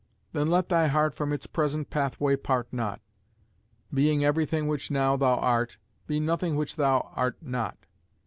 then 0.33 0.49
let 0.49 0.67
thy 0.67 0.87
heart 0.87 1.13
From 1.13 1.31
its 1.31 1.45
present 1.45 1.91
pathway 1.91 2.35
part 2.35 2.67
not; 2.73 3.01
Being 3.93 4.25
everything 4.25 4.65
which 4.67 4.89
now 4.89 5.15
thou 5.15 5.35
art, 5.35 5.77
Be 6.07 6.19
nothing 6.19 6.55
which 6.55 6.75
thou 6.75 7.11
art 7.15 7.35
not. 7.39 7.77